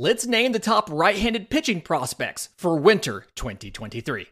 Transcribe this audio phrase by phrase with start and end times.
[0.00, 4.28] let's name the top right handed pitching prospects for winter 2023.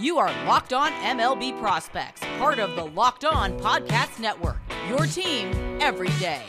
[0.00, 4.58] You are Locked On MLB Prospects, part of the Locked On Podcast Network.
[4.88, 6.42] Your team every day.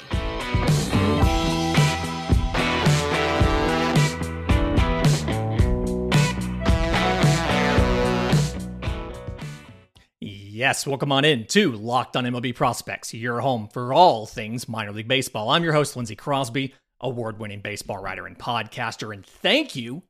[10.19, 14.91] Yes, welcome on in to Locked On MLB Prospects, your home for all things minor
[14.91, 15.51] league baseball.
[15.51, 20.03] I'm your host, Lindsay Crosby, award winning baseball writer and podcaster, and thank you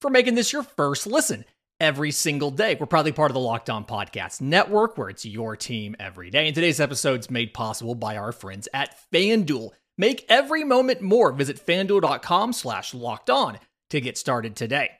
[0.00, 1.44] for making this your first listen
[1.80, 2.76] every single day.
[2.78, 6.46] We're proudly part of the Locked On Podcast Network, where it's your team every day.
[6.46, 9.70] And today's episode is made possible by our friends at FanDuel.
[9.96, 11.32] Make every moment more.
[11.32, 13.58] Visit fanduel.com slash locked on
[13.90, 14.97] to get started today.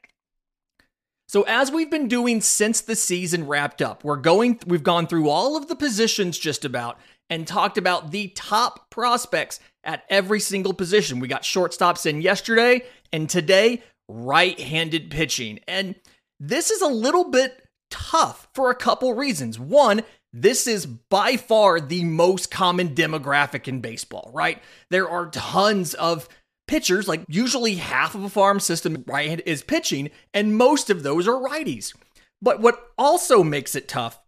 [1.29, 5.29] So as we've been doing since the season wrapped up, we're going we've gone through
[5.29, 6.97] all of the positions just about
[7.29, 11.19] and talked about the top prospects at every single position.
[11.19, 12.81] We got shortstops in yesterday
[13.13, 15.59] and today right-handed pitching.
[15.67, 15.93] And
[16.39, 19.59] this is a little bit tough for a couple reasons.
[19.59, 20.01] One,
[20.33, 24.63] this is by far the most common demographic in baseball, right?
[24.89, 26.27] There are tons of
[26.69, 31.27] pitchers, like usually half of a farm system right is pitching, and most of those
[31.27, 31.95] are righties.
[32.43, 34.19] But what also makes it tough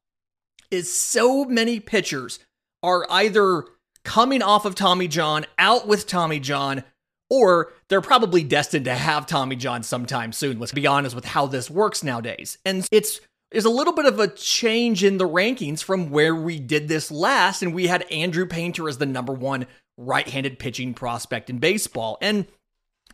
[0.71, 2.39] is so many pitchers
[2.81, 3.65] are either
[4.03, 6.83] coming off of Tommy John, out with Tommy John,
[7.29, 10.59] or they're probably destined to have Tommy John sometime soon.
[10.59, 12.57] Let's be honest with how this works nowadays.
[12.65, 16.57] And it's is a little bit of a change in the rankings from where we
[16.57, 20.93] did this last, and we had Andrew Painter as the number one right handed pitching
[20.93, 22.17] prospect in baseball.
[22.21, 22.47] And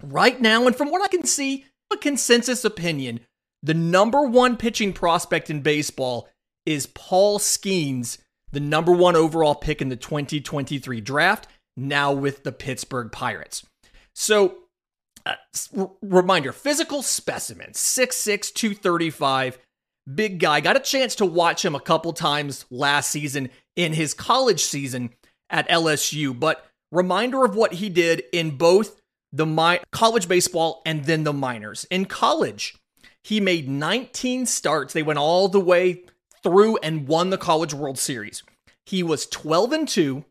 [0.01, 3.21] right now, and from what I can see, a consensus opinion,
[3.63, 6.29] the number one pitching prospect in baseball
[6.65, 8.17] is Paul Skenes,
[8.51, 13.65] the number one overall pick in the 2023 draft, now with the Pittsburgh Pirates.
[14.13, 14.55] So,
[15.25, 15.35] uh,
[16.01, 19.59] reminder physical specimen, 6'6, 235,
[20.13, 20.61] big guy.
[20.61, 25.11] Got a chance to watch him a couple times last season in his college season
[25.49, 31.05] at LSU, but reminder of what he did in both the mi- college baseball and
[31.05, 31.85] then the minors.
[31.91, 32.75] In college,
[33.23, 34.93] he made 19 starts.
[34.93, 36.03] They went all the way
[36.43, 38.43] through and won the College World Series.
[38.85, 40.23] He was 12 and 2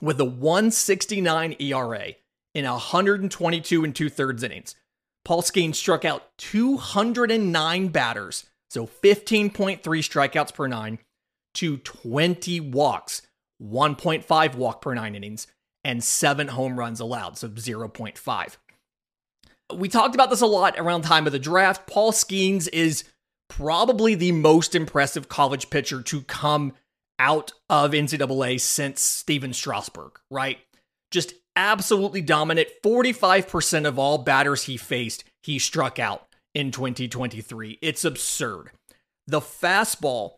[0.00, 2.12] with a 169 ERA
[2.54, 4.74] in 122 and two thirds innings.
[5.24, 10.98] Paul Skenes struck out 209 batters, so 15.3 strikeouts per nine,
[11.54, 13.22] to 20 walks,
[13.62, 15.46] 1.5 walk per nine innings,
[15.84, 18.56] and seven home runs allowed, so 0.5.
[19.74, 21.86] We talked about this a lot around time of the draft.
[21.86, 23.04] Paul Skenes is
[23.48, 26.72] probably the most impressive college pitcher to come
[27.18, 30.58] out of NCAA since Stephen Strasburg, right?
[31.10, 32.68] Just absolutely dominant.
[32.84, 37.78] 45% of all batters he faced, he struck out in 2023.
[37.82, 38.70] It's absurd.
[39.26, 40.36] The fastball,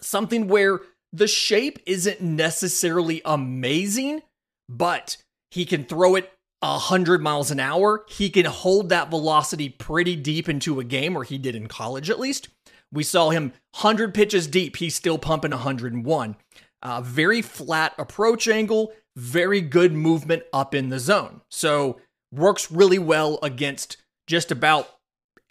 [0.00, 0.80] something where
[1.12, 4.22] the shape isn't necessarily amazing,
[4.68, 5.16] but
[5.50, 8.04] he can throw it 100 miles an hour.
[8.08, 12.10] He can hold that velocity pretty deep into a game, or he did in college
[12.10, 12.48] at least.
[12.92, 14.76] We saw him 100 pitches deep.
[14.76, 16.36] He's still pumping 101.
[16.80, 21.42] Uh, very flat approach angle, very good movement up in the zone.
[21.50, 22.00] So
[22.32, 23.96] works really well against
[24.26, 24.88] just about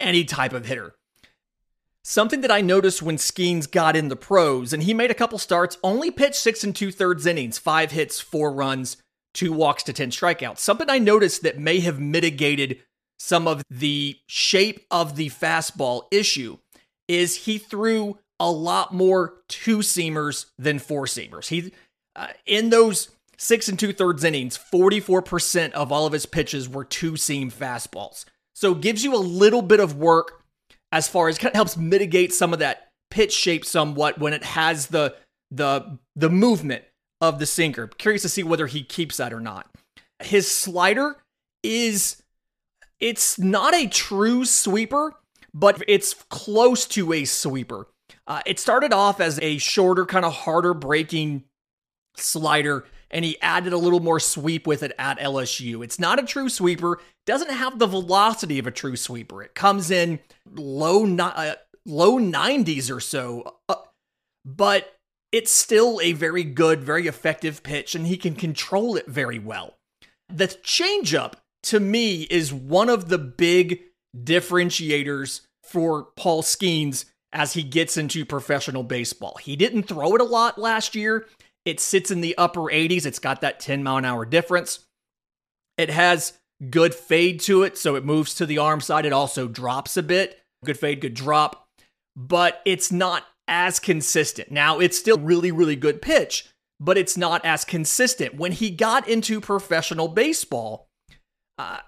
[0.00, 0.94] any type of hitter.
[2.10, 5.36] Something that I noticed when Skenes got in the pros, and he made a couple
[5.36, 8.96] starts, only pitched six and two thirds innings, five hits, four runs,
[9.34, 10.56] two walks to 10 strikeouts.
[10.56, 12.78] Something I noticed that may have mitigated
[13.18, 16.56] some of the shape of the fastball issue
[17.08, 21.48] is he threw a lot more two seamers than four seamers.
[21.48, 21.74] He
[22.16, 26.86] uh, in those six and two thirds innings, 44% of all of his pitches were
[26.86, 28.24] two seam fastballs.
[28.54, 30.38] So gives you a little bit of work
[30.92, 34.44] as far as kind of helps mitigate some of that pitch shape somewhat when it
[34.44, 35.14] has the
[35.50, 36.84] the the movement
[37.20, 37.86] of the sinker.
[37.86, 39.66] Curious to see whether he keeps that or not.
[40.20, 41.16] His slider
[41.62, 42.22] is
[43.00, 45.14] it's not a true sweeper,
[45.54, 47.86] but it's close to a sweeper.
[48.26, 51.44] Uh, it started off as a shorter, kind of harder breaking
[52.16, 55.82] slider, and he added a little more sweep with it at LSU.
[55.82, 59.42] It's not a true sweeper, doesn't have the velocity of a true sweeper.
[59.42, 60.20] It comes in
[60.54, 61.54] low, uh,
[61.86, 63.76] low 90s or so, uh,
[64.44, 64.94] but
[65.32, 69.76] it's still a very good, very effective pitch, and he can control it very well.
[70.28, 71.34] The changeup,
[71.64, 73.82] to me, is one of the big
[74.16, 79.38] differentiators for Paul Skenes as he gets into professional baseball.
[79.40, 81.26] He didn't throw it a lot last year.
[81.68, 83.04] It sits in the upper 80s.
[83.04, 84.86] It's got that 10 mile an hour difference.
[85.76, 86.38] It has
[86.70, 89.04] good fade to it, so it moves to the arm side.
[89.04, 90.40] It also drops a bit.
[90.64, 91.68] Good fade, good drop,
[92.16, 94.50] but it's not as consistent.
[94.50, 96.48] Now, it's still really, really good pitch,
[96.80, 98.34] but it's not as consistent.
[98.34, 100.88] When he got into professional baseball,
[101.58, 101.80] uh,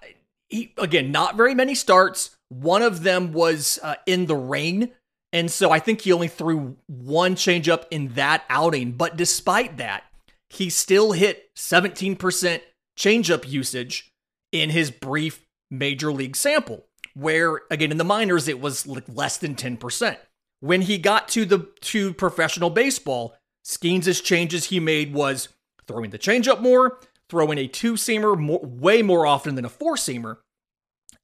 [0.47, 2.37] he again, not very many starts.
[2.49, 4.91] One of them was uh, in the rain.
[5.33, 8.93] And so I think he only threw one changeup in that outing.
[8.93, 10.03] But despite that,
[10.49, 12.61] he still hit 17%
[12.97, 14.11] changeup usage
[14.51, 19.37] in his brief major league sample, where again in the minors it was like less
[19.37, 20.17] than 10%.
[20.59, 23.35] When he got to the to professional baseball,
[23.65, 25.49] Skenes' changes he made was
[25.87, 26.99] throwing the changeup more,
[27.29, 30.37] throwing a two seamer way more often than a four seamer.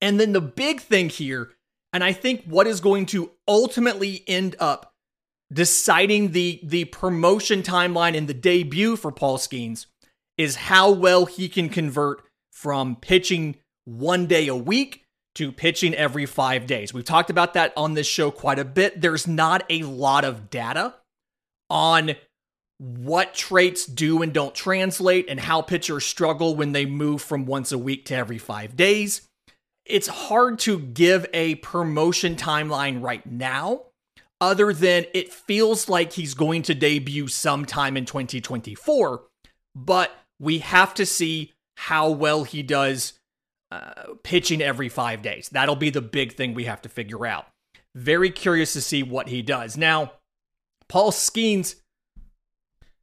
[0.02, 1.52] And then the big thing here,
[1.98, 4.94] and I think what is going to ultimately end up
[5.52, 9.88] deciding the the promotion timeline and the debut for Paul Skenes
[10.38, 12.22] is how well he can convert
[12.52, 13.56] from pitching
[13.86, 16.94] one day a week to pitching every five days.
[16.94, 19.02] We've talked about that on this show quite a bit.
[19.02, 20.94] There's not a lot of data
[21.68, 22.12] on
[22.78, 27.72] what traits do and don't translate and how pitchers struggle when they move from once
[27.72, 29.28] a week to every five days.
[29.88, 33.84] It's hard to give a promotion timeline right now,
[34.42, 39.24] other than it feels like he's going to debut sometime in 2024,
[39.76, 43.14] but we have to see how well he does
[43.72, 45.50] uh, pitching every five days.
[45.50, 47.48] That'll be the big thing we have to figure out.
[47.96, 49.78] Very curious to see what he does.
[49.78, 50.14] Now,
[50.88, 51.76] Paul Skenes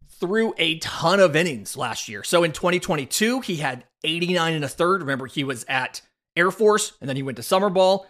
[0.08, 2.22] threw a ton of innings last year.
[2.22, 5.00] So in 2022, he had 89 and a third.
[5.00, 6.00] Remember, he was at
[6.36, 8.06] Air Force and then he went to summer ball.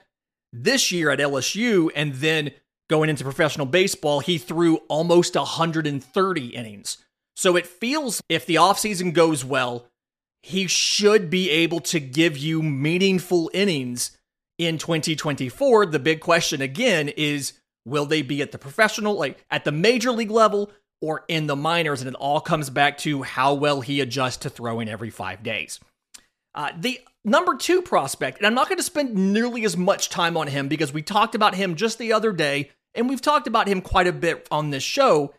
[0.52, 2.52] This year at LSU and then
[2.88, 6.98] going into professional baseball, he threw almost 130 innings.
[7.36, 9.86] So it feels if the offseason goes well,
[10.42, 14.16] he should be able to give you meaningful innings
[14.58, 15.86] in 2024.
[15.86, 17.54] The big question again is
[17.84, 21.56] will they be at the professional, like at the major league level or in the
[21.56, 22.00] minors?
[22.00, 25.80] And it all comes back to how well he adjusts to throwing every five days.
[26.54, 30.36] Uh, the number two prospect, and I'm not going to spend nearly as much time
[30.36, 33.66] on him because we talked about him just the other day, and we've talked about
[33.66, 35.34] him quite a bit on this show,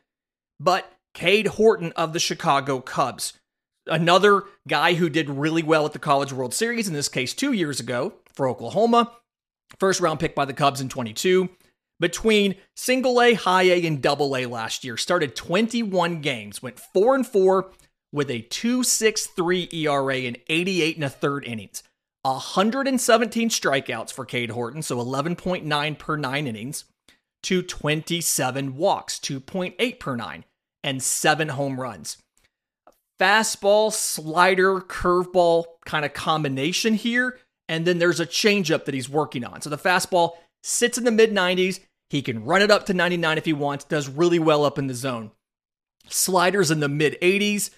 [0.60, 3.34] but Cade Horton of the Chicago Cubs.
[3.88, 7.54] Another guy who did really well at the College World Series, in this case two
[7.54, 9.12] years ago for Oklahoma.
[9.80, 11.50] First round pick by the Cubs in 22.
[12.00, 17.16] Between single A, high A, and double A last year, started 21 games, went 4
[17.16, 17.72] and 4
[18.16, 21.84] with a 2.63 ERA in 88 and a third innings.
[22.24, 26.86] 117 strikeouts for Cade Horton, so 11.9 per 9 innings,
[27.44, 30.46] to 27 walks, 2.8 per 9,
[30.84, 32.18] and 7 home runs
[33.20, 37.40] fastball, slider, curveball kind of combination here.
[37.68, 39.62] And then there's a changeup that he's working on.
[39.62, 40.34] So the fastball
[40.64, 41.80] sits in the mid 90s.
[42.10, 44.88] He can run it up to 99 if he wants, does really well up in
[44.88, 45.32] the zone.
[46.08, 47.72] Sliders in the mid 80s,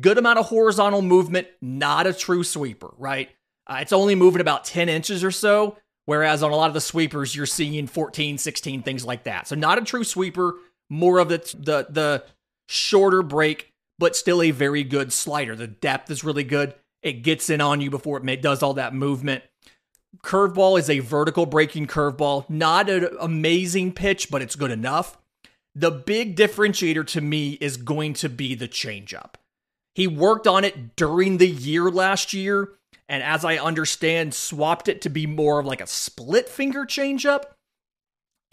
[0.00, 3.30] good amount of horizontal movement, not a true sweeper, right?
[3.66, 5.76] Uh, it's only moving about 10 inches or so,
[6.06, 9.48] whereas on a lot of the sweepers, you're seeing 14, 16, things like that.
[9.48, 10.56] So not a true sweeper,
[10.88, 12.24] more of the, the, the
[12.68, 13.70] shorter break
[14.00, 15.54] but still a very good slider.
[15.54, 16.74] The depth is really good.
[17.02, 19.44] It gets in on you before it does all that movement.
[20.24, 22.48] Curveball is a vertical breaking curveball.
[22.48, 25.18] Not an amazing pitch, but it's good enough.
[25.74, 29.34] The big differentiator to me is going to be the changeup.
[29.94, 32.70] He worked on it during the year last year,
[33.08, 37.42] and as I understand, swapped it to be more of like a split finger changeup.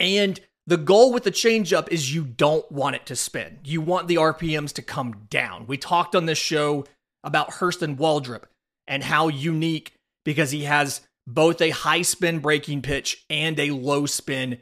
[0.00, 3.58] And the goal with the changeup is you don't want it to spin.
[3.64, 5.66] You want the RPMs to come down.
[5.66, 6.84] We talked on this show
[7.24, 8.44] about Hurston Waldrep
[8.86, 14.06] and how unique because he has both a high spin breaking pitch and a low
[14.06, 14.58] spin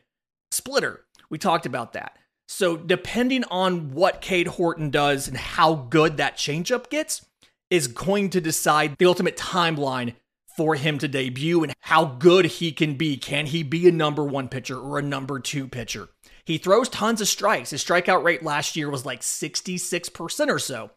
[0.50, 1.04] splitter.
[1.28, 2.16] We talked about that.
[2.48, 7.26] So, depending on what Cade Horton does and how good that changeup gets,
[7.70, 10.14] is going to decide the ultimate timeline
[10.56, 13.16] for him to debut and how good he can be.
[13.16, 16.08] Can he be a number one pitcher or a number two pitcher?
[16.44, 17.70] He throws tons of strikes.
[17.70, 20.90] His strikeout rate last year was like 66% or so.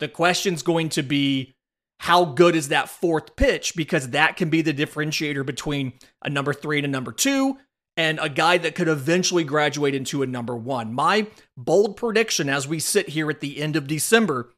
[0.00, 1.54] The question's going to be
[2.00, 3.74] how good is that fourth pitch?
[3.74, 7.58] Because that can be the differentiator between a number three and a number two,
[7.98, 10.94] and a guy that could eventually graduate into a number one.
[10.94, 11.26] My
[11.56, 14.54] bold prediction as we sit here at the end of December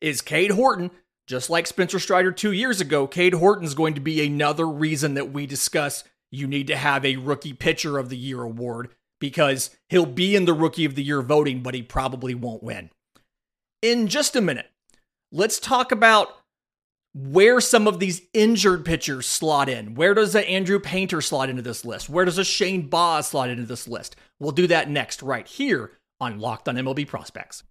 [0.00, 0.90] is Cade Horton
[1.26, 5.32] just like Spencer Strider two years ago, Cade Horton's going to be another reason that
[5.32, 8.88] we discuss you need to have a Rookie Pitcher of the Year award
[9.20, 12.90] because he'll be in the Rookie of the Year voting, but he probably won't win.
[13.80, 14.70] In just a minute,
[15.30, 16.41] let's talk about
[17.14, 19.94] where some of these injured pitchers slot in.
[19.94, 22.08] Where does a Andrew Painter slot into this list?
[22.08, 24.16] Where does a Shane Baz slot into this list?
[24.40, 27.64] We'll do that next, right here on Locked on MLB Prospects.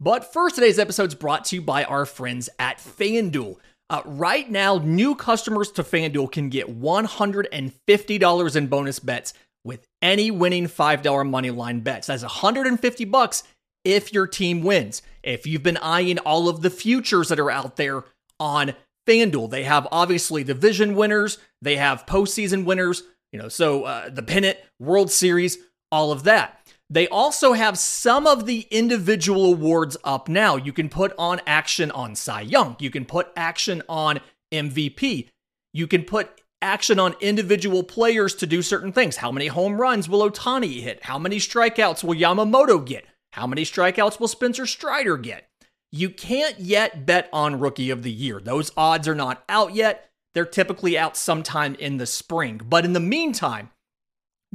[0.00, 3.56] But first, today's episode is brought to you by our friends at FanDuel.
[3.90, 10.30] Uh, right now, new customers to FanDuel can get $150 in bonus bets with any
[10.30, 12.06] winning $5 money line bets.
[12.06, 13.42] That's 150 bucks
[13.84, 15.02] if your team wins.
[15.22, 18.04] If you've been eyeing all of the futures that are out there
[18.38, 18.74] on
[19.06, 24.22] FanDuel, they have obviously division winners, they have postseason winners, you know, so uh, the
[24.22, 25.58] pennant, World Series,
[25.92, 26.60] all of that.
[26.88, 30.56] They also have some of the individual awards up now.
[30.56, 32.76] You can put on action on Cy Young.
[32.80, 34.20] You can put action on
[34.52, 35.28] MVP.
[35.72, 39.18] You can put action on individual players to do certain things.
[39.18, 41.04] How many home runs will Ohtani hit?
[41.04, 43.06] How many strikeouts will Yamamoto get?
[43.32, 45.48] How many strikeouts will Spencer Strider get?
[45.92, 48.40] You can't yet bet on Rookie of the Year.
[48.40, 50.10] Those odds are not out yet.
[50.34, 52.60] They're typically out sometime in the spring.
[52.64, 53.70] But in the meantime,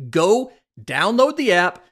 [0.09, 0.53] go
[0.85, 1.85] download the app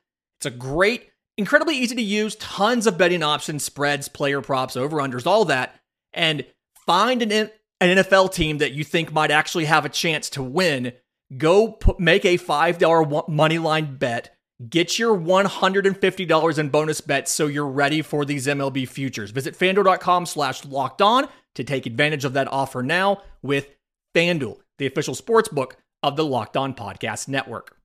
[0.43, 4.97] it's a great, incredibly easy to use, tons of betting options, spreads, player props, over
[4.97, 5.79] unders, all that,
[6.11, 6.45] and
[6.85, 7.49] find an
[7.79, 10.91] an NFL team that you think might actually have a chance to win.
[11.37, 14.32] Go put, make a five dollar money line bet.
[14.69, 19.31] Get your $150 in bonus bets so you're ready for these MLB futures.
[19.31, 23.69] Visit fanduel.com slash locked on to take advantage of that offer now with
[24.13, 27.77] FanDuel, the official sports book of the Locked On Podcast Network.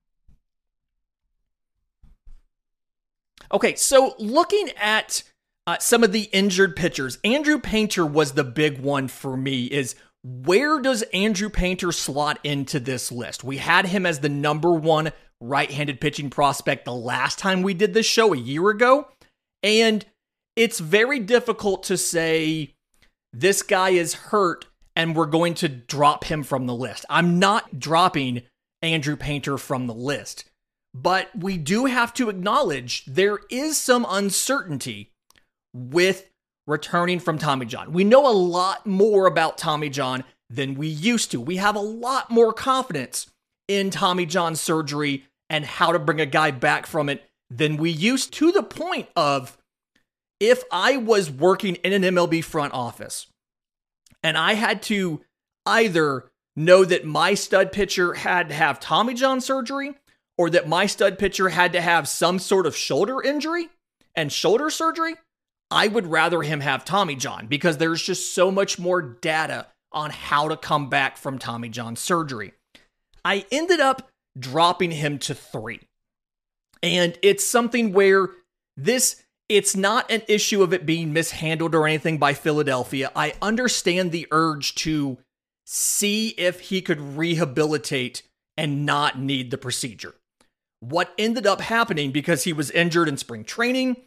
[3.51, 5.23] Okay, so looking at
[5.65, 9.65] uh, some of the injured pitchers, Andrew Painter was the big one for me.
[9.65, 13.43] Is where does Andrew Painter slot into this list?
[13.43, 17.73] We had him as the number one right handed pitching prospect the last time we
[17.73, 19.07] did this show a year ago.
[19.63, 20.05] And
[20.55, 22.75] it's very difficult to say
[23.31, 24.65] this guy is hurt
[24.95, 27.05] and we're going to drop him from the list.
[27.09, 28.41] I'm not dropping
[28.81, 30.45] Andrew Painter from the list.
[30.93, 35.11] But we do have to acknowledge there is some uncertainty
[35.73, 36.29] with
[36.65, 37.93] returning from Tommy John.
[37.93, 41.39] We know a lot more about Tommy John than we used to.
[41.39, 43.27] We have a lot more confidence
[43.69, 47.91] in Tommy John surgery and how to bring a guy back from it than we
[47.91, 49.57] used to the point of
[50.39, 53.27] if I was working in an MLB front office
[54.23, 55.21] and I had to
[55.65, 59.93] either know that my stud pitcher had to have Tommy John surgery
[60.37, 63.69] or that my stud pitcher had to have some sort of shoulder injury
[64.15, 65.15] and shoulder surgery,
[65.69, 70.09] I would rather him have Tommy John because there's just so much more data on
[70.09, 72.53] how to come back from Tommy John surgery.
[73.23, 75.81] I ended up dropping him to three.
[76.81, 78.29] And it's something where
[78.77, 83.11] this, it's not an issue of it being mishandled or anything by Philadelphia.
[83.15, 85.17] I understand the urge to
[85.65, 88.23] see if he could rehabilitate
[88.57, 90.15] and not need the procedure
[90.79, 93.97] what ended up happening because he was injured in spring training.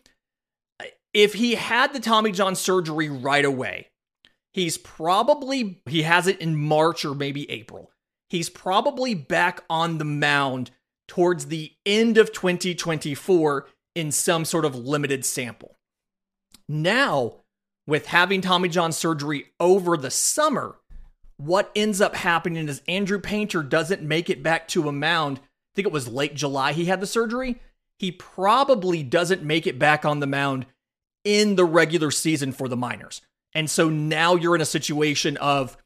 [1.12, 3.88] If he had the Tommy John surgery right away,
[4.52, 7.90] he's probably, he has it in March or maybe April.
[8.32, 10.70] He's probably back on the mound
[11.06, 15.76] towards the end of 2024 in some sort of limited sample.
[16.68, 17.42] Now,
[17.86, 20.76] with having Tommy John surgery over the summer,
[21.36, 25.74] what ends up happening is Andrew Painter doesn't make it back to a mound I
[25.74, 27.60] think it was late July he had the surgery.
[27.98, 30.66] He probably doesn't make it back on the mound
[31.24, 33.20] in the regular season for the minors.
[33.54, 35.76] And so now you're in a situation of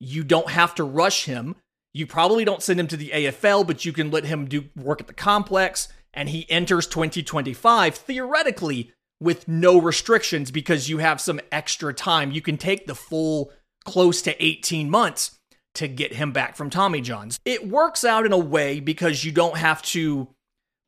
[0.00, 1.56] you don't have to rush him.
[1.94, 5.00] You probably don't send him to the AFL, but you can let him do work
[5.00, 11.40] at the complex and he enters 2025 theoretically with no restrictions because you have some
[11.50, 12.30] extra time.
[12.30, 13.52] You can take the full
[13.84, 15.38] close to 18 months
[15.74, 17.38] to get him back from Tommy John's.
[17.44, 20.28] It works out in a way because you don't have to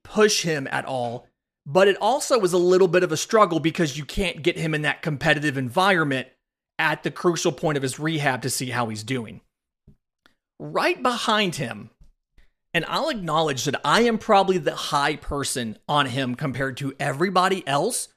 [0.05, 1.27] push him at all,
[1.67, 4.75] but it also is a little bit of a struggle because you can't get him
[4.75, 6.29] in that competitive environment
[6.79, 9.43] at the crucial point of his rehab to see how he's doing.
[10.63, 11.89] Right behind him,
[12.75, 17.67] and I'll acknowledge that I am probably the high person on him compared to everybody
[17.67, 18.09] else.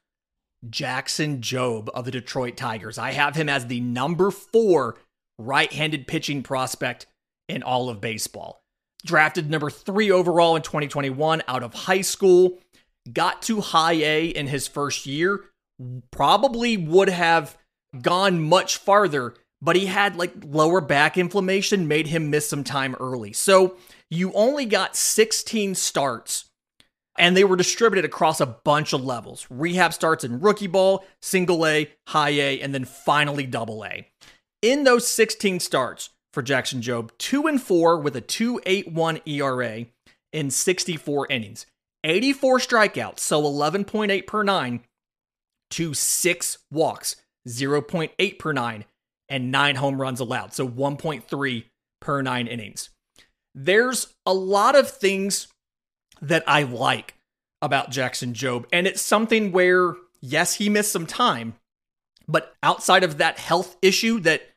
[0.70, 2.98] Jackson Jobe of the Detroit Tigers.
[2.98, 4.98] I have him as the number four
[5.40, 7.06] right handed pitching prospect
[7.48, 8.62] in all of baseball.
[9.06, 12.60] Drafted number three overall in 2021 out of high school,
[13.12, 15.46] got to high A in his first year,
[16.12, 17.58] probably would have
[18.02, 22.96] gone much farther, but he had like lower back inflammation, made him miss some time
[23.00, 23.32] early.
[23.34, 23.78] So
[24.10, 26.46] you only got 16 starts
[27.18, 29.46] And they were distributed across a bunch of levels.
[29.50, 34.08] Rehab starts in rookie ball, single A, high A, and then finally double A.
[34.62, 39.86] In those 16 starts for Jackson Jobe, 2 and 4 with a 2.81 ERA
[40.32, 41.66] in 64 innings.
[42.04, 44.82] 84 strikeouts, so 11.8 per 9
[45.70, 47.16] to 6 walks,
[47.48, 48.86] 0.8 per 9
[49.34, 51.64] and 9 home runs allowed, so 1.3
[52.00, 52.92] per 9 innings.
[53.56, 55.48] There's a lot of things
[56.22, 57.16] that I like
[57.60, 58.66] about Jackson Jobe.
[58.72, 61.56] and it's something where, yes, he missed some time,
[62.28, 64.52] but outside of that health issue, that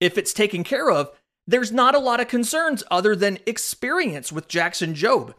[0.00, 1.10] if it's taken care of,
[1.48, 5.34] there's not a lot of concerns other than experience with Jackson Jobe.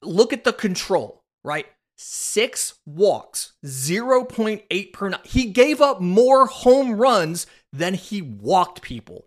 [0.00, 1.66] Look at the control, right?
[1.96, 5.20] Six walks, 0.8 per nine.
[5.24, 9.26] He gave up more home runs than he walked people.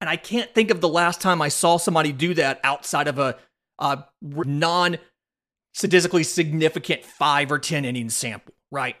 [0.00, 3.18] And I can't think of the last time I saw somebody do that outside of
[3.18, 3.36] a,
[3.78, 4.98] a non
[5.72, 8.96] statistically significant five or 10 inning sample, right?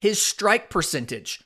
[0.00, 1.42] His strike percentage,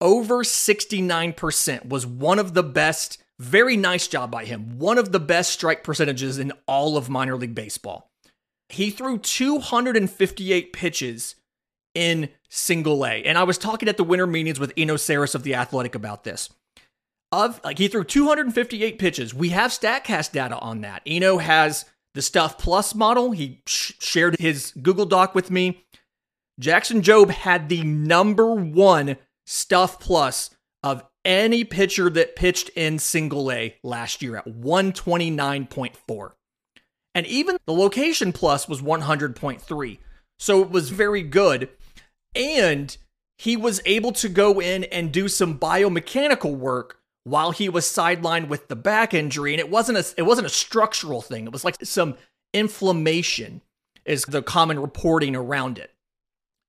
[0.00, 3.18] over 69%, was one of the best.
[3.38, 4.78] Very nice job by him.
[4.78, 8.10] One of the best strike percentages in all of minor league baseball.
[8.68, 11.34] He threw 258 pitches
[11.94, 13.22] in single A.
[13.24, 16.24] And I was talking at the winter meetings with Eno Sarris of The Athletic about
[16.24, 16.50] this
[17.32, 19.34] of like he threw 258 pitches.
[19.34, 21.02] We have Statcast data on that.
[21.06, 23.32] Eno has the Stuff Plus model.
[23.32, 25.84] He sh- shared his Google Doc with me.
[26.58, 29.16] Jackson Jobe had the number one
[29.46, 30.50] Stuff Plus
[30.82, 36.32] of any pitcher that pitched in single A last year at 129.4.
[37.14, 39.98] And even the location plus was 100.3.
[40.38, 41.68] So it was very good.
[42.34, 42.96] And
[43.38, 48.48] he was able to go in and do some biomechanical work while he was sidelined
[48.48, 49.52] with the back injury.
[49.52, 51.46] And it wasn't a it wasn't a structural thing.
[51.46, 52.16] It was like some
[52.52, 53.62] inflammation
[54.04, 55.92] is the common reporting around it.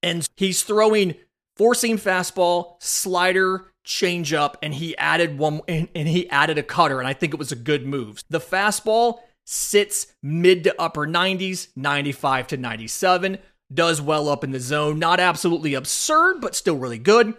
[0.04, 1.16] And he's throwing
[1.58, 7.00] four seam fastball slider changeup and he added one and, and he added a cutter.
[7.00, 8.24] And i think it was a good move.
[8.30, 13.40] The fastball sits mid to upper 90s 95 to 97
[13.74, 17.36] does well up in the zone not absolutely absurd but still really good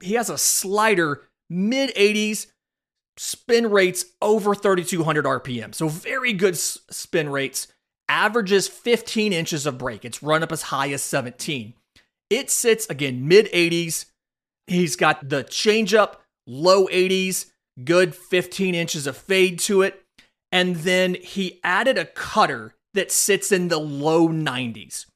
[0.00, 2.46] he has a slider mid 80s,
[3.16, 5.74] spin rates over 3,200 RPM.
[5.74, 7.68] So very good spin rates.
[8.08, 10.04] Averages 15 inches of break.
[10.04, 11.74] It's run up as high as 17.
[12.30, 14.06] It sits again mid 80s.
[14.66, 17.46] He's got the changeup, low 80s,
[17.84, 20.02] good 15 inches of fade to it.
[20.52, 25.06] And then he added a cutter that sits in the low 90s,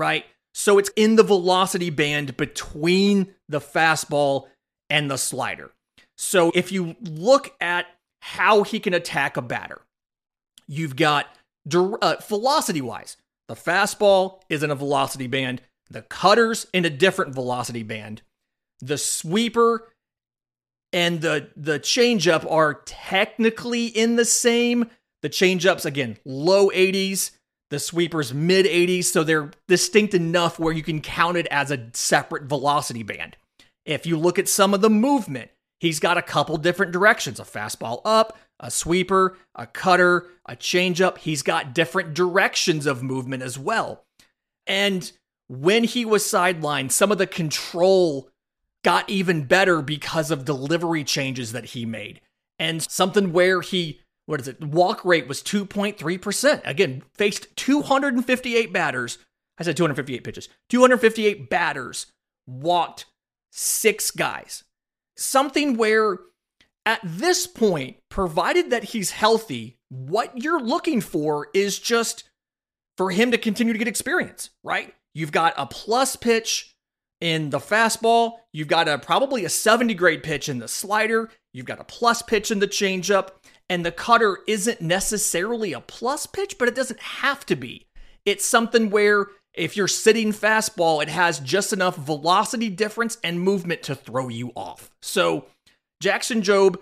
[0.00, 0.24] right?
[0.54, 4.46] So it's in the velocity band between the fastball
[4.88, 5.70] and the slider.
[6.16, 7.86] So if you look at
[8.22, 9.82] how he can attack a batter,
[10.66, 11.26] you've got
[11.72, 17.34] uh, velocity wise, the fastball is in a velocity band, the cutter's in a different
[17.34, 18.22] velocity band,
[18.80, 19.88] the sweeper
[20.92, 24.90] and the the changeup are technically in the same.
[25.22, 27.32] The changeups again, low 80s,
[27.70, 31.88] the sweepers mid 80s, so they're distinct enough where you can count it as a
[31.92, 33.36] separate velocity band.
[33.86, 37.44] If you look at some of the movement, he's got a couple different directions a
[37.44, 41.18] fastball up, a sweeper, a cutter, a changeup.
[41.18, 44.04] He's got different directions of movement as well.
[44.66, 45.10] And
[45.48, 48.28] when he was sidelined, some of the control
[48.84, 52.20] got even better because of delivery changes that he made.
[52.58, 54.00] And something where he,
[54.30, 56.62] what is it, walk rate was 2.3%.
[56.64, 59.18] Again, faced 258 batters.
[59.58, 60.48] I said 258 pitches.
[60.68, 62.06] 258 batters
[62.46, 63.06] walked
[63.50, 64.64] six guys.
[65.16, 66.18] Something where
[66.86, 72.24] at this point, provided that he's healthy, what you're looking for is just
[72.96, 74.94] for him to continue to get experience, right?
[75.14, 76.74] You've got a plus pitch
[77.20, 81.66] in the fastball, you've got a probably a 70 grade pitch in the slider, you've
[81.66, 83.32] got a plus pitch in the changeup,
[83.70, 87.86] and the cutter isn't necessarily a plus pitch, but it doesn't have to be.
[88.26, 93.82] It's something where if you're sitting fastball, it has just enough velocity difference and movement
[93.84, 94.90] to throw you off.
[95.02, 95.46] So,
[96.02, 96.76] Jackson Jobe,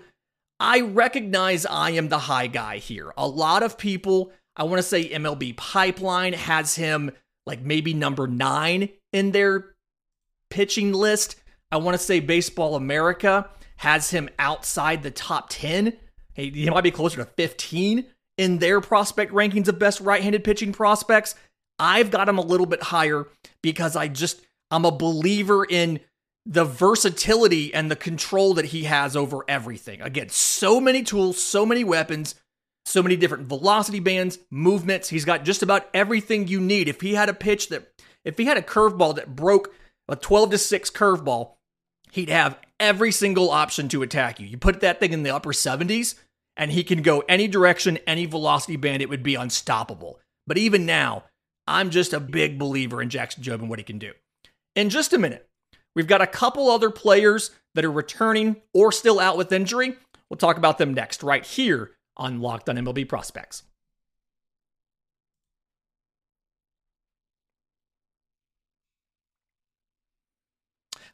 [0.59, 3.13] I recognize I am the high guy here.
[3.15, 7.11] A lot of people, I want to say MLB Pipeline has him
[7.45, 9.75] like maybe number nine in their
[10.49, 11.35] pitching list.
[11.71, 13.47] I want to say Baseball America
[13.77, 15.93] has him outside the top 10.
[16.45, 18.05] He might be closer to 15
[18.37, 21.35] in their prospect rankings of best right handed pitching prospects.
[21.77, 23.27] I've got him a little bit higher
[23.61, 25.99] because I just, I'm a believer in
[26.45, 30.01] the versatility and the control that he has over everything.
[30.01, 32.35] Again, so many tools, so many weapons,
[32.85, 35.09] so many different velocity bands, movements.
[35.09, 36.87] He's got just about everything you need.
[36.87, 37.91] If he had a pitch that,
[38.25, 39.73] if he had a curveball that broke
[40.07, 41.51] a 12 to 6 curveball,
[42.11, 44.47] he'd have every single option to attack you.
[44.47, 46.15] You put that thing in the upper 70s,
[46.57, 50.19] and he can go any direction, any velocity band, it would be unstoppable.
[50.45, 51.25] But even now,
[51.67, 54.13] I'm just a big believer in Jackson Jobe and what he can do.
[54.75, 55.47] In just a minute,
[55.95, 59.95] we've got a couple other players that are returning or still out with injury.
[60.29, 63.63] We'll talk about them next, right here on Locked on MLB Prospects.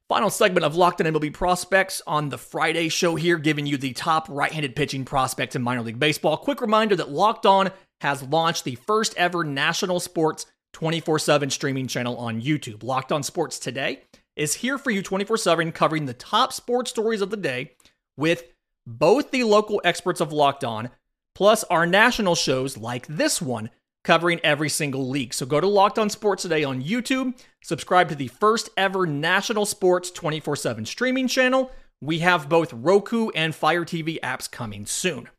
[0.07, 3.93] Final segment of Locked on MLB Prospects on the Friday show here, giving you the
[3.93, 6.37] top right handed pitching prospects in minor league baseball.
[6.37, 11.87] Quick reminder that Locked On has launched the first ever national sports 24 7 streaming
[11.87, 12.83] channel on YouTube.
[12.83, 14.03] Locked On Sports Today
[14.35, 17.71] is here for you 24 7, covering the top sports stories of the day
[18.15, 18.43] with
[18.85, 20.91] both the local experts of Locked On,
[21.33, 23.71] plus our national shows like this one,
[24.05, 25.33] covering every single league.
[25.33, 29.65] So go to Locked On Sports Today on YouTube, subscribe to the first ever national
[29.65, 31.71] sports 24 7 streaming channel.
[31.99, 35.29] We have both Roku and Fire TV apps coming soon.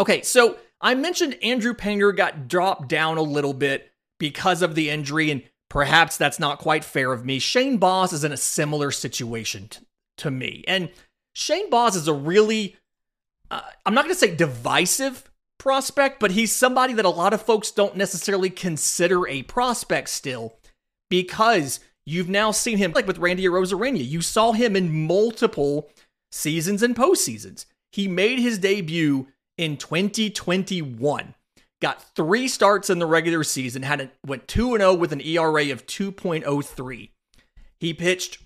[0.00, 4.90] Okay, so I mentioned Andrew Painter got dropped down a little bit because of the
[4.90, 7.38] injury, and perhaps that's not quite fair of me.
[7.38, 9.80] Shane Baz is in a similar situation t-
[10.18, 10.64] to me.
[10.66, 10.88] And
[11.32, 12.76] Shane Baz is a really,
[13.50, 17.42] uh, I'm not going to say divisive prospect, but he's somebody that a lot of
[17.42, 20.58] folks don't necessarily consider a prospect still
[21.10, 25.90] because you've now seen him, like with Randy Arozarena, you saw him in multiple
[26.30, 27.66] seasons and postseasons.
[27.92, 31.34] He made his debut in 2021.
[31.80, 35.70] Got three starts in the regular season, had a, went 2 0 with an ERA
[35.70, 37.10] of 2.03.
[37.78, 38.38] He pitched,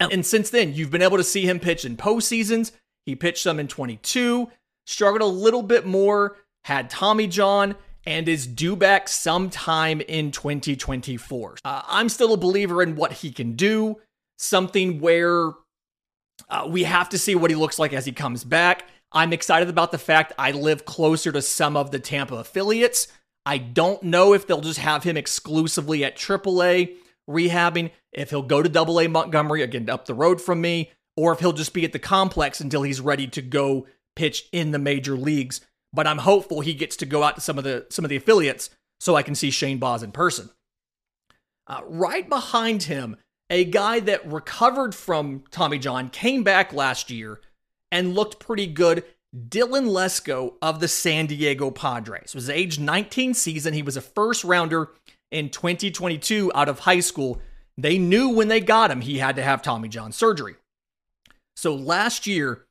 [0.00, 2.72] and since then, you've been able to see him pitch in postseasons.
[3.04, 4.50] He pitched some in 22,
[4.86, 11.56] struggled a little bit more, had Tommy John, and is due back sometime in 2024.
[11.64, 13.96] Uh, I'm still a believer in what he can do,
[14.38, 15.52] something where
[16.48, 18.84] uh, we have to see what he looks like as he comes back.
[19.12, 23.08] I'm excited about the fact I live closer to some of the Tampa affiliates.
[23.44, 26.96] I don't know if they'll just have him exclusively at AAA
[27.28, 31.40] rehabbing, if he'll go to AA Montgomery, again, up the road from me, or if
[31.40, 33.86] he'll just be at the complex until he's ready to go
[34.16, 35.60] pitch in the major leagues.
[35.92, 38.16] But I'm hopeful he gets to go out to some of the some of the
[38.16, 40.50] affiliates so I can see Shane Baz in person.
[41.68, 43.16] Uh, right behind him,
[43.50, 47.40] a guy that recovered from Tommy John came back last year
[47.92, 49.04] and looked pretty good.
[49.34, 53.74] Dylan Lesko of the San Diego Padres was age 19 season.
[53.74, 54.90] He was a first rounder
[55.30, 57.40] in 2022 out of high school.
[57.76, 60.54] They knew when they got him he had to have Tommy John surgery.
[61.56, 62.66] So last year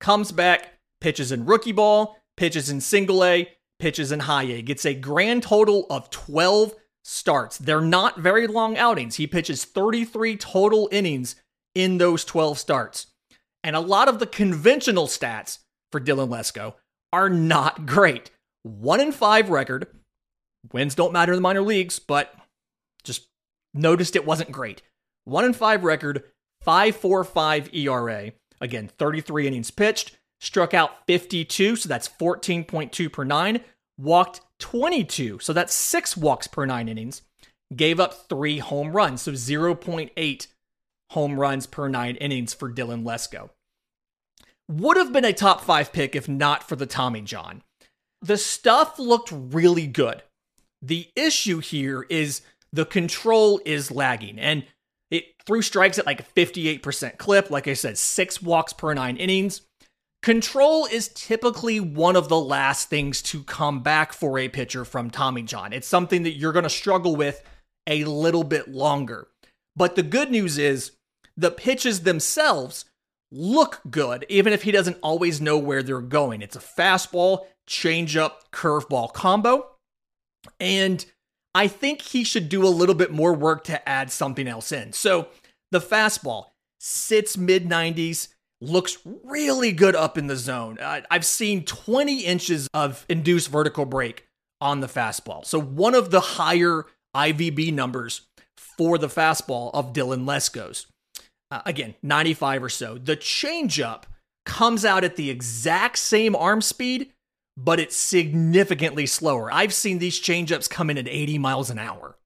[0.00, 0.75] comes back,
[1.06, 5.44] pitches in rookie ball, pitches in single A, pitches in high A, gets a grand
[5.44, 7.58] total of 12 starts.
[7.58, 9.14] They're not very long outings.
[9.14, 11.36] He pitches 33 total innings
[11.76, 13.06] in those 12 starts.
[13.62, 15.58] And a lot of the conventional stats
[15.92, 16.74] for Dylan Lesko
[17.12, 18.32] are not great.
[18.64, 19.86] One in five record.
[20.72, 22.34] Wins don't matter in the minor leagues, but
[23.04, 23.28] just
[23.74, 24.82] noticed it wasn't great.
[25.22, 26.24] One in five record,
[26.66, 28.32] 5.45 ERA.
[28.60, 33.60] Again, 33 innings pitched, struck out 52, so that's 14.2 per nine.
[33.98, 37.22] Walked 22, so that's six walks per nine innings.
[37.74, 40.46] Gave up three home runs, so 0.8
[41.10, 43.50] home runs per nine innings for Dylan Lesko
[44.68, 47.62] would have been a top five pick if not for the Tommy John.
[48.22, 50.22] The stuff looked really good.
[50.82, 54.64] The issue here is the control is lagging and
[55.10, 57.50] it threw strikes at like a 58% clip.
[57.50, 59.62] Like I said, six walks per nine innings.
[60.26, 65.08] Control is typically one of the last things to come back for a pitcher from
[65.08, 65.72] Tommy John.
[65.72, 67.44] It's something that you're going to struggle with
[67.86, 69.28] a little bit longer.
[69.76, 70.96] But the good news is
[71.36, 72.86] the pitches themselves
[73.30, 76.42] look good, even if he doesn't always know where they're going.
[76.42, 79.76] It's a fastball, changeup, curveball combo.
[80.58, 81.06] And
[81.54, 84.92] I think he should do a little bit more work to add something else in.
[84.92, 85.28] So
[85.70, 86.46] the fastball
[86.80, 88.26] sits mid 90s,
[88.60, 90.78] looks really good up in the zone.
[90.80, 94.26] I've seen 20 inches of induced vertical break
[94.60, 95.44] on the fastball.
[95.44, 98.22] So one of the higher IVB numbers
[98.56, 100.86] for the fastball of Dylan Lesko's
[101.50, 102.98] uh, again, 95 or so.
[102.98, 104.02] The changeup
[104.44, 107.12] comes out at the exact same arm speed,
[107.56, 109.52] but it's significantly slower.
[109.52, 112.16] I've seen these changeups come in at 80 miles an hour.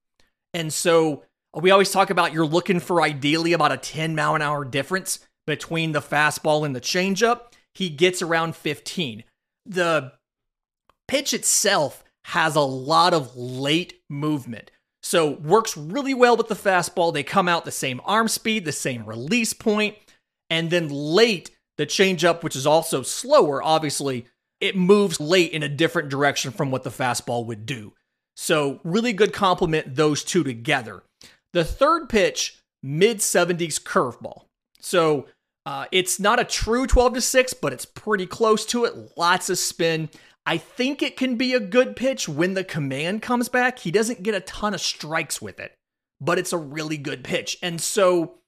[0.53, 4.41] And so we always talk about you're looking for ideally about a 10 mile an
[4.41, 5.19] hour difference
[5.51, 7.51] between the fastball and the changeup.
[7.75, 9.25] He gets around 15.
[9.65, 10.13] The
[11.09, 14.71] pitch itself has a lot of late movement.
[15.03, 17.13] So works really well with the fastball.
[17.13, 19.97] They come out the same arm speed, the same release point,
[20.49, 24.27] and then late the changeup, which is also slower, obviously,
[24.61, 27.91] it moves late in a different direction from what the fastball would do.
[28.37, 31.03] So really good complement those two together.
[31.51, 34.43] The third pitch, mid 70s curveball.
[34.79, 35.27] So
[35.65, 39.17] uh, it's not a true 12 to 6, but it's pretty close to it.
[39.17, 40.09] Lots of spin.
[40.45, 43.79] I think it can be a good pitch when the command comes back.
[43.79, 45.77] He doesn't get a ton of strikes with it,
[46.19, 47.57] but it's a really good pitch.
[47.61, 48.39] And so,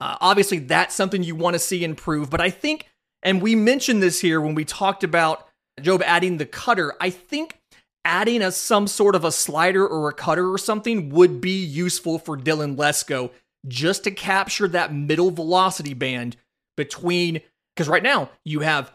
[0.00, 2.30] uh, obviously, that's something you want to see improve.
[2.30, 2.86] But I think,
[3.22, 5.46] and we mentioned this here when we talked about
[5.78, 7.58] Jobe adding the cutter, I think
[8.04, 12.18] adding a some sort of a slider or a cutter or something would be useful
[12.18, 13.30] for Dylan Lesko
[13.68, 16.36] just to capture that middle velocity band
[16.76, 17.40] between
[17.74, 18.92] because right now you have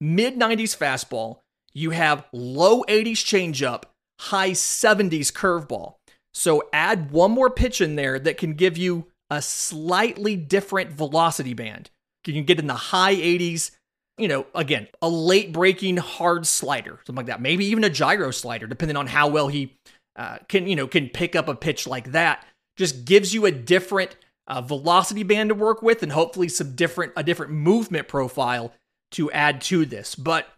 [0.00, 1.38] mid 90s fastball,
[1.72, 3.84] you have low 80s changeup,
[4.20, 5.94] high 70s curveball.
[6.32, 11.54] So add one more pitch in there that can give you a slightly different velocity
[11.54, 11.90] band.
[12.24, 13.70] Can You get in the high 80s,
[14.18, 17.40] you know, again, a late breaking hard slider, something like that.
[17.40, 19.76] Maybe even a gyro slider, depending on how well he
[20.16, 22.44] uh, can, you know, can pick up a pitch like that.
[22.80, 24.16] Just gives you a different
[24.46, 28.72] uh, velocity band to work with, and hopefully some different a different movement profile
[29.10, 30.14] to add to this.
[30.14, 30.48] But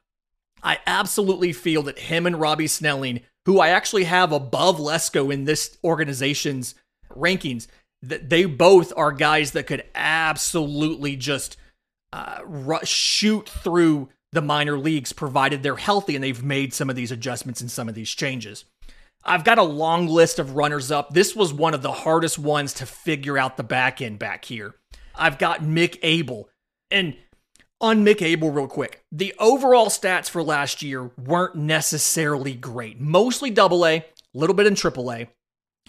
[0.62, 5.46] I absolutely feel that him and Robbie Snelling, who I actually have above Lesko in
[5.46, 6.76] this organization's
[7.10, 7.66] rankings,
[8.02, 11.56] that they both are guys that could absolutely just
[12.12, 12.38] uh,
[12.84, 17.60] shoot through the minor leagues, provided they're healthy and they've made some of these adjustments
[17.60, 18.64] and some of these changes.
[19.24, 21.14] I've got a long list of runners up.
[21.14, 24.74] This was one of the hardest ones to figure out the back end back here.
[25.14, 26.48] I've got Mick Abel.
[26.90, 27.16] And
[27.80, 33.00] on Mick Abel, real quick, the overall stats for last year weren't necessarily great.
[33.00, 34.04] Mostly double A, a
[34.34, 35.28] little bit in triple A.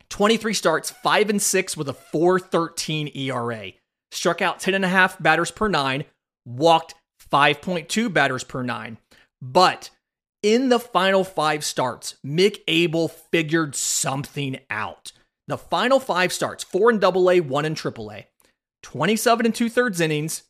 [0.10, 3.72] 23 starts, 5 and 6 with a 413 ERA.
[4.12, 6.06] Struck out 10.5 batters per nine,
[6.46, 6.94] walked
[7.32, 9.00] 5.2 batters per nine.
[9.42, 9.90] But
[10.44, 15.14] in the final five starts, Mick Abel figured something out.
[15.48, 18.28] The final five starts, four in double A, one in triple A,
[18.84, 20.44] 27 and two thirds innings,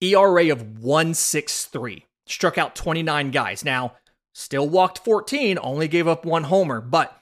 [0.00, 2.06] ERA of 163.
[2.26, 3.64] Struck out 29 guys.
[3.64, 3.94] Now,
[4.34, 7.18] still walked 14, only gave up one homer, but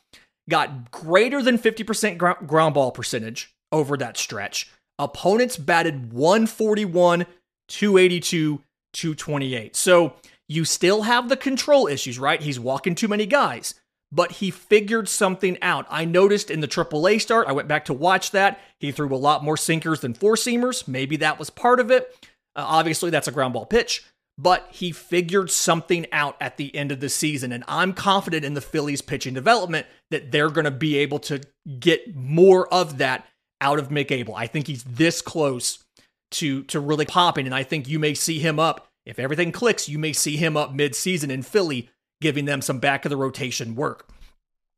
[0.48, 4.70] got greater than 50% ground ball percentage over that stretch.
[4.98, 7.26] Opponents batted 141,
[7.68, 9.76] 282, 228.
[9.76, 10.14] So
[10.50, 12.42] you still have the control issues, right?
[12.42, 13.76] He's walking too many guys,
[14.10, 15.86] but he figured something out.
[15.88, 18.60] I noticed in the AAA start, I went back to watch that.
[18.80, 20.88] He threw a lot more sinkers than four seamers.
[20.88, 22.12] Maybe that was part of it.
[22.56, 24.04] Uh, obviously, that's a ground ball pitch,
[24.36, 27.52] but he figured something out at the end of the season.
[27.52, 31.42] And I'm confident in the Phillies pitching development that they're going to be able to
[31.78, 33.24] get more of that
[33.60, 34.34] out of Mick Abel.
[34.34, 35.84] I think he's this close
[36.32, 37.46] to, to really popping.
[37.46, 38.88] And I think you may see him up.
[39.10, 43.04] If everything clicks, you may see him up mid-season in Philly, giving them some back
[43.04, 44.08] of the rotation work.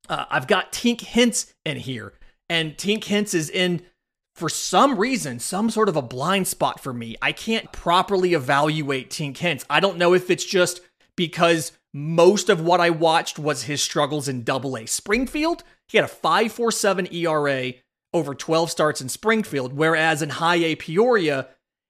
[0.09, 2.15] Uh, I've got Tink Hence in here,
[2.49, 3.83] and Tink Hence is in
[4.35, 7.17] for some reason, some sort of a blind spot for me.
[7.21, 9.65] I can't properly evaluate Tink Hence.
[9.69, 10.81] I don't know if it's just
[11.15, 14.87] because most of what I watched was his struggles in double A.
[14.87, 17.75] Springfield, he had a 5.47 ERA
[18.15, 21.49] over 12 starts in Springfield, whereas in high A Peoria,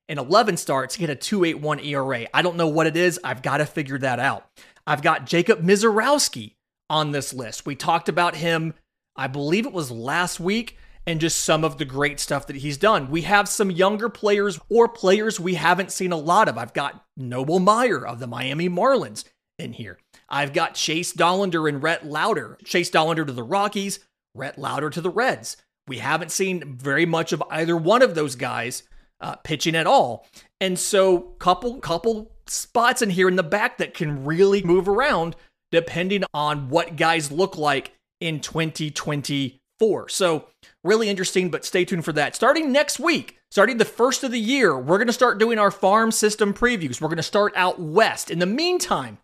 [0.09, 2.27] in 11 starts, had a 2.81 ERA.
[2.33, 3.19] I don't know what it is.
[3.23, 4.45] I've got to figure that out.
[4.85, 6.55] I've got Jacob Misiorowski
[6.89, 7.65] on this list.
[7.65, 8.73] We talked about him,
[9.15, 12.77] I believe it was last week and just some of the great stuff that he's
[12.77, 13.09] done.
[13.09, 16.57] We have some younger players or players we haven't seen a lot of.
[16.57, 19.25] I've got Noble Meyer of the Miami Marlins
[19.59, 19.99] in here.
[20.29, 22.57] I've got Chase Dollander and Rhett Lowder.
[22.63, 23.99] Chase Dollander to the Rockies,
[24.33, 25.57] Rhett Lowder to the Reds.
[25.87, 28.83] We haven't seen very much of either one of those guys
[29.23, 30.27] uh, pitching at all.
[30.61, 35.35] And so, couple couple spots in here in the back that can really move around
[35.71, 40.09] depending on what guys look like in 2024.
[40.09, 40.47] So,
[40.83, 42.35] Really interesting, but stay tuned for that.
[42.35, 45.71] Starting next week, starting the first of the year, we're going to start doing our
[45.71, 46.99] farm system previews.
[46.99, 48.29] We're going to start out west.
[48.29, 49.19] In the meantime,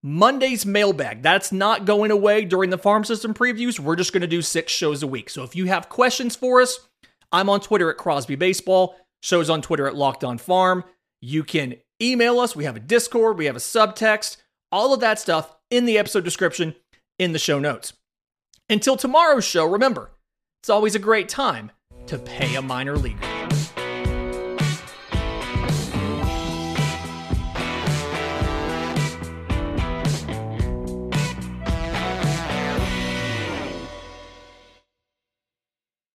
[0.00, 1.22] Monday's mailbag.
[1.22, 3.80] That's not going away during the farm system previews.
[3.80, 5.28] We're just going to do six shows a week.
[5.28, 6.88] So if you have questions for us,
[7.32, 8.96] I'm on Twitter at Crosby Baseball.
[9.22, 10.84] Shows on Twitter at Locked On Farm.
[11.20, 12.56] You can email us.
[12.56, 13.36] We have a Discord.
[13.36, 14.38] We have a subtext.
[14.72, 16.74] All of that stuff in the episode description
[17.18, 17.92] in the show notes.
[18.68, 20.12] Until tomorrow's show, remember
[20.62, 21.70] it's always a great time
[22.06, 23.39] to pay a minor leaguer.